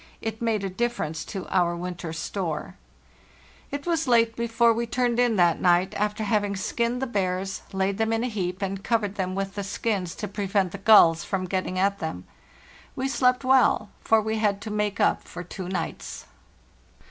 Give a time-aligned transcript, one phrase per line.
[0.19, 2.75] It made a difference to our winter store.
[3.71, 6.43] LAND AT LAST 405 It was late before we turned in that night after hav
[6.43, 10.15] ing skinned the bears, laid them in a heap, and covered them with the skins
[10.15, 12.25] to prevent the gulls from getting at them.
[12.95, 16.25] We slept well, for we had to make up for two nights.